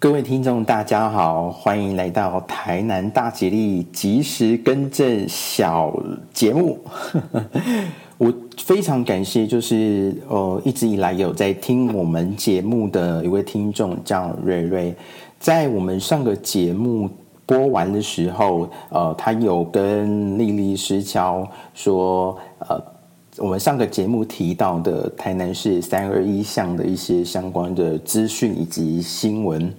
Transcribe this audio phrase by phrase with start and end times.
[0.00, 5.92] 各位听众，大家好，欢迎来到台南大吉利及时更正小
[6.32, 6.78] 节目。
[8.16, 14.94] 我非常感谢，就是呃一直以来有在听我们节目的一位听众叫瑞瑞，
[15.40, 17.10] 在我们上个节目
[17.44, 21.44] 播完的时候，呃，他有跟丽丽师敲
[21.74, 22.80] 说，呃。
[23.38, 29.72] 我们上个节目提到的台南市三二一项的一些相关的资讯以及新闻，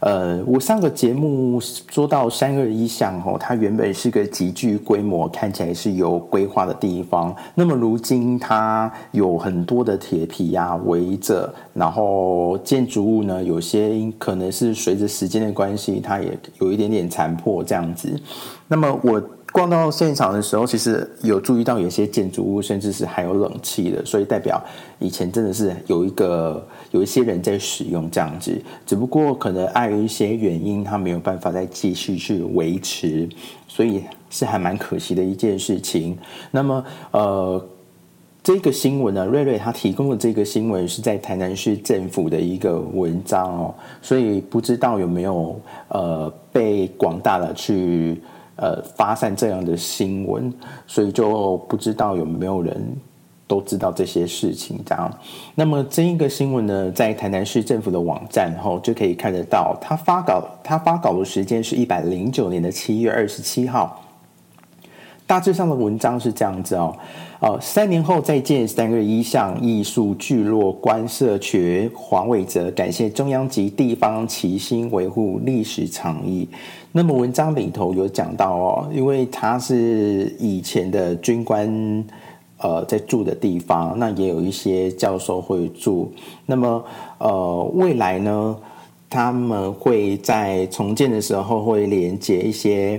[0.00, 18.20] 呃，我上个节目说到三二一项哦，它原本是个极具规模、看起来是有规划的地方，那么如今它有很多的铁皮啊围着，然后建筑物呢，有些可能是随着时间的关系，它也有一点点残破这样子，
[18.66, 19.22] 那么我。
[19.50, 24.62] 逛到现场的时候，其实有注意到有些建筑物甚至是还有冷气的，所以代表
[24.98, 28.60] 以前真的是有一个有一些人在使用这样子。
[28.86, 33.28] 只不过可能碍于一些原因，他没有办法再继续去维持，
[33.66, 36.16] 所以是还蛮可惜的一件事情。
[36.50, 37.66] 那么，呃，
[38.42, 48.20] 这个新闻呢，瑞瑞他提供的这个新闻是在台南市政府的一个文章哦，所以不知道有没有呃被广大的去。
[48.60, 50.52] 呃，发散这样的新闻，
[50.86, 52.74] 所以就不知道有没有人
[53.46, 54.80] 都知道这些事情。
[54.84, 55.08] 这样，
[55.54, 64.02] 那么这一个新闻呢，在台南市政府的网站后就可以看得到，他发稿，他发稿的时间是一百零九年的七月二十七号。
[65.28, 66.96] 大致上的文章是这样子哦，
[67.40, 76.48] 哦，三年后再见，三个一项艺术聚落观社群，黄伟哲感谢中央及地方齐心维护历史长意。
[76.92, 82.02] 那么文章里头有讲到哦，因为他是以前的军官，
[82.56, 86.10] 呃，在住的地方，那也有一些教授会住。
[86.46, 86.82] 那么
[87.18, 88.56] 呃，未来呢，
[89.10, 92.98] 他们会在重建的时候会连接一些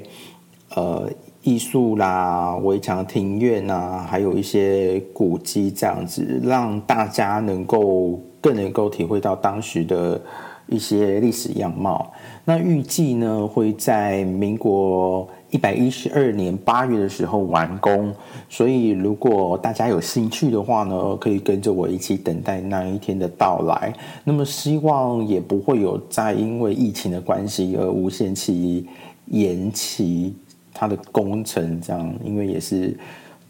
[0.76, 1.10] 呃。
[1.50, 10.22] 艺术啦，围墙庭院啊，还有一些古迹这样子，让大家能够更能够体会到当时的
[10.68, 12.12] 一些历史样貌。
[12.46, 18.14] 那预计呢会在民国一百一十二年八月的时候完工，
[18.48, 23.92] 所以如果大家有兴趣的话呢，可以跟着我一起等待那一天的到来。
[24.24, 28.86] 那么希望也不会有再因为疫情的关系而无限期
[29.26, 30.36] 延期。
[30.80, 32.96] 它的工程这样，因为也是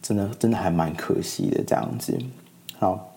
[0.01, 2.17] 真的，真的还蛮可惜的这样子。
[2.79, 3.07] 好，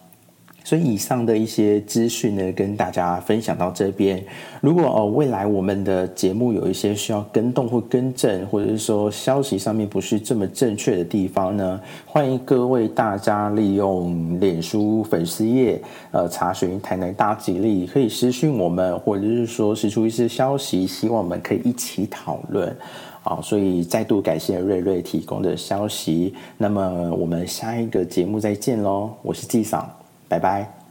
[0.65, 4.23] 所以以上的一些资讯呢，跟大家分享到这边。
[4.61, 15.81] 如果哦未来我们的节目有一些需要更动或更正，或者是说消息上面不是这么正确的地方呢，欢迎各位大家利用脸书粉丝页
[16.11, 22.77] 呃查询台南大吉利，可以私讯我们，或者是说释出一些消息，希望我们可以一起讨论。
[23.23, 26.35] 好，所以再度感谢瑞瑞提供的消息。
[26.59, 29.89] 那么我们下一个节目再见喽，我是纪嫂，
[30.29, 30.82] 拜拜。